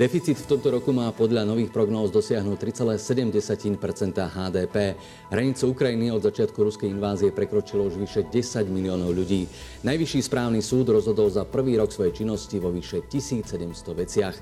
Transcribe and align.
Deficit 0.00 0.40
v 0.40 0.56
tomto 0.56 0.72
roku 0.72 0.96
má 0.96 1.12
podľa 1.12 1.44
nových 1.44 1.68
prognóz 1.68 2.08
dosiahnuť 2.08 2.56
3,7 2.56 3.76
HDP. 4.16 4.96
Hranicu 5.28 5.76
Ukrajiny 5.76 6.08
od 6.08 6.24
začiatku 6.24 6.56
ruskej 6.56 6.88
invázie 6.88 7.28
prekročilo 7.28 7.84
už 7.84 8.00
vyše 8.00 8.24
10 8.24 8.64
miliónov 8.72 9.12
ľudí. 9.12 9.44
Najvyšší 9.84 10.24
správny 10.24 10.64
súd 10.64 10.96
rozhodol 10.96 11.28
za 11.28 11.44
prvý 11.44 11.76
rok 11.76 11.92
svojej 11.92 12.16
činnosti 12.16 12.56
vo 12.56 12.72
vyše 12.72 13.04
1700 13.12 13.60
veciach. 13.92 14.36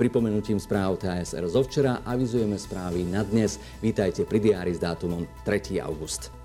Pripomenutím 0.00 0.56
správ 0.56 0.96
TSR 0.96 1.44
zo 1.44 1.60
včera 1.60 2.00
avizujeme 2.08 2.56
správy 2.56 3.04
na 3.04 3.20
dnes. 3.20 3.60
Vítajte 3.84 4.24
pri 4.24 4.40
diári 4.40 4.72
s 4.72 4.80
dátumom 4.80 5.28
3. 5.44 5.76
august. 5.84 6.41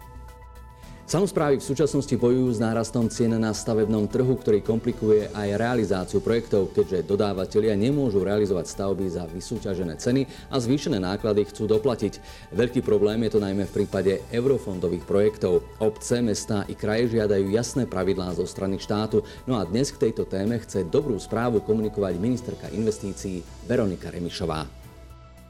Samozprávy 1.07 1.63
v 1.63 1.67
súčasnosti 1.71 2.11
bojujú 2.19 2.51
s 2.51 2.59
nárastom 2.59 3.07
cien 3.07 3.31
na 3.31 3.55
stavebnom 3.55 4.11
trhu, 4.11 4.35
ktorý 4.35 4.59
komplikuje 4.59 5.31
aj 5.31 5.55
realizáciu 5.55 6.19
projektov, 6.19 6.75
keďže 6.75 7.07
dodávateľia 7.07 7.79
nemôžu 7.79 8.27
realizovať 8.27 8.67
stavby 8.67 9.07
za 9.07 9.23
vysúťažené 9.23 9.95
ceny 10.03 10.27
a 10.51 10.59
zvýšené 10.59 10.99
náklady 10.99 11.47
chcú 11.47 11.63
doplatiť. 11.63 12.19
Veľký 12.51 12.83
problém 12.83 13.23
je 13.23 13.31
to 13.31 13.39
najmä 13.39 13.63
v 13.71 13.75
prípade 13.79 14.19
eurofondových 14.35 15.07
projektov. 15.07 15.63
Obce, 15.79 16.19
mestá 16.19 16.67
i 16.67 16.75
kraje 16.75 17.15
žiadajú 17.15 17.55
jasné 17.55 17.87
pravidlá 17.87 18.35
zo 18.35 18.43
strany 18.43 18.75
štátu. 18.75 19.23
No 19.47 19.55
a 19.55 19.63
dnes 19.63 19.95
k 19.95 20.11
tejto 20.11 20.27
téme 20.27 20.59
chce 20.59 20.83
dobrú 20.91 21.15
správu 21.23 21.63
komunikovať 21.63 22.19
ministerka 22.19 22.67
investícií 22.67 23.39
Veronika 23.63 24.11
Remišová. 24.11 24.86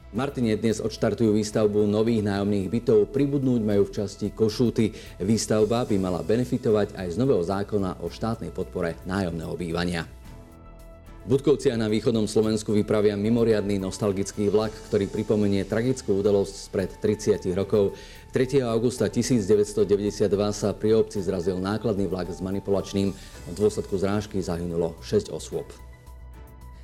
Martine 0.08 0.56
dnes 0.56 0.80
odštartujú 0.80 1.36
výstavbu 1.36 1.84
nových 1.84 2.24
nájomných 2.24 2.72
bytov, 2.72 3.12
pribudnúť 3.12 3.60
majú 3.60 3.84
v 3.84 3.92
časti 3.92 4.32
Košúty. 4.32 4.96
Výstavba 5.20 5.84
by 5.84 6.00
mala 6.00 6.24
benefitovať 6.24 6.96
aj 6.96 7.12
z 7.12 7.16
nového 7.20 7.44
zákona 7.44 8.00
o 8.00 8.08
štátnej 8.08 8.48
podpore 8.48 8.96
nájomného 9.04 9.52
bývania. 9.52 10.08
Budkovcia 11.28 11.76
na 11.76 11.92
východnom 11.92 12.24
Slovensku 12.24 12.72
vypravia 12.72 13.20
mimoriadný 13.20 13.76
nostalgický 13.76 14.48
vlak, 14.48 14.72
ktorý 14.88 15.12
pripomenie 15.12 15.68
tragickú 15.68 16.24
udalosť 16.24 16.54
spred 16.56 16.88
30 17.04 17.44
rokov. 17.52 17.92
3. 18.32 18.64
augusta 18.64 19.12
1992 19.12 20.24
sa 20.56 20.72
pri 20.72 20.96
obci 20.96 21.20
zrazil 21.20 21.60
nákladný 21.60 22.08
vlak 22.08 22.32
s 22.32 22.40
manipulačným. 22.40 23.12
V 23.12 23.52
dôsledku 23.52 24.00
zrážky 24.00 24.40
zahynulo 24.40 24.96
6 25.04 25.28
osôb. 25.36 25.68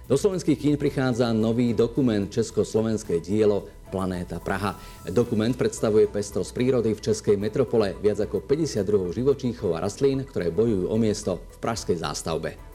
Do 0.04 0.20
slovenských 0.20 0.60
kín 0.60 0.76
prichádza 0.76 1.32
nový 1.32 1.72
dokument 1.72 2.28
Československé 2.28 3.24
dielo 3.24 3.64
Planéta 3.88 4.36
Praha. 4.36 4.76
Dokument 5.08 5.56
predstavuje 5.56 6.04
pestrosť 6.12 6.52
prírody 6.52 6.92
v 6.92 7.00
českej 7.00 7.40
metropole, 7.40 7.96
viac 8.04 8.20
ako 8.20 8.44
50 8.44 8.84
druhov 8.84 9.16
živočíchov 9.16 9.72
a 9.72 9.80
rastlín, 9.80 10.20
ktoré 10.28 10.52
bojujú 10.52 10.92
o 10.92 10.96
miesto 11.00 11.40
v 11.56 11.56
pražskej 11.56 12.04
zástavbe. 12.04 12.73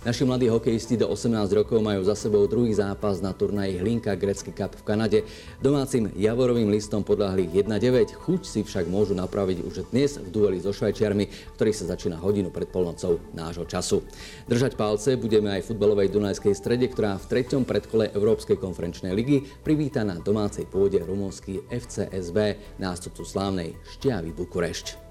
Naši 0.00 0.24
mladí 0.24 0.48
hokejisti 0.48 0.96
do 0.96 1.12
18 1.12 1.52
rokov 1.52 1.76
majú 1.84 2.00
za 2.00 2.16
sebou 2.16 2.48
druhý 2.48 2.72
zápas 2.72 3.20
na 3.20 3.36
turnaji 3.36 3.84
Hlinka 3.84 4.16
Grecky 4.16 4.48
Cup 4.48 4.72
v 4.72 4.80
Kanade. 4.80 5.28
Domácim 5.60 6.08
Javorovým 6.16 6.72
listom 6.72 7.04
podľahli 7.04 7.52
1-9, 7.52 8.16
chuť 8.16 8.40
si 8.40 8.64
však 8.64 8.88
môžu 8.88 9.12
napraviť 9.12 9.60
už 9.60 9.92
dnes 9.92 10.16
v 10.16 10.32
dueli 10.32 10.56
so 10.56 10.72
Švajčiarmi, 10.72 11.28
ktorý 11.52 11.76
sa 11.76 11.84
začína 11.92 12.16
hodinu 12.16 12.48
pred 12.48 12.72
polnocou 12.72 13.20
nášho 13.36 13.68
času. 13.68 14.00
Držať 14.48 14.80
palce 14.80 15.20
budeme 15.20 15.52
aj 15.52 15.68
futbalovej 15.68 16.08
Dunajskej 16.08 16.56
strede, 16.56 16.88
ktorá 16.88 17.20
v 17.20 17.36
treťom 17.36 17.68
predkole 17.68 18.08
Európskej 18.16 18.56
konferenčnej 18.56 19.12
ligy 19.12 19.44
privíta 19.60 20.00
na 20.00 20.16
domácej 20.16 20.64
pôde 20.64 20.96
rumunský 20.96 21.60
FCSB 21.68 22.56
nástupcu 22.80 23.20
slávnej 23.28 23.76
Štiavy 23.84 24.32
Bukurešť. 24.32 25.09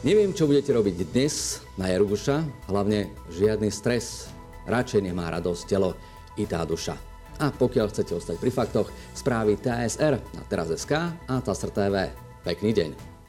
Neviem, 0.00 0.32
čo 0.32 0.48
budete 0.48 0.72
robiť 0.72 1.12
dnes 1.12 1.60
na 1.76 1.92
Jaruguša, 1.92 2.40
hlavne 2.72 3.12
žiadny 3.36 3.68
stres. 3.68 4.32
Radšej 4.64 5.04
nemá 5.04 5.28
radosť 5.28 5.62
telo 5.68 5.92
i 6.40 6.48
tá 6.48 6.64
duša. 6.64 6.96
A 7.36 7.52
pokiaľ 7.52 7.92
chcete 7.92 8.16
ostať 8.16 8.40
pri 8.40 8.48
faktoch, 8.48 8.88
správy 9.12 9.60
TSR 9.60 10.16
na 10.16 10.42
teraz.sk 10.48 10.92
a 11.04 11.34
TASR 11.44 11.68
TV. 11.76 12.08
Pekný 12.40 12.72
deň. 12.72 13.19